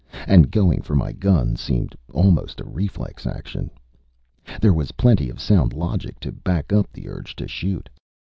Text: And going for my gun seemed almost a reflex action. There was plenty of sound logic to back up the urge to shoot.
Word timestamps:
And 0.25 0.49
going 0.49 0.81
for 0.81 0.95
my 0.95 1.11
gun 1.11 1.55
seemed 1.55 1.95
almost 2.11 2.59
a 2.59 2.63
reflex 2.65 3.27
action. 3.27 3.69
There 4.59 4.73
was 4.73 4.93
plenty 4.93 5.29
of 5.29 5.39
sound 5.39 5.73
logic 5.73 6.19
to 6.21 6.31
back 6.31 6.73
up 6.73 6.91
the 6.91 7.07
urge 7.07 7.35
to 7.35 7.47
shoot. 7.47 7.87